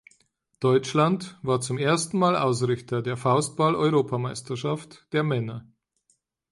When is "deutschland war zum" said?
0.59-1.77